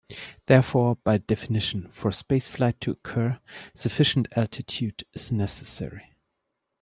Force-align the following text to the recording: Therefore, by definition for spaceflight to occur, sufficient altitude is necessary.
Therefore, 0.47 0.95
by 1.03 1.19
definition 1.19 1.87
for 1.91 2.09
spaceflight 2.09 2.79
to 2.79 2.89
occur, 2.89 3.39
sufficient 3.75 4.27
altitude 4.35 5.03
is 5.13 5.31
necessary. 5.31 6.15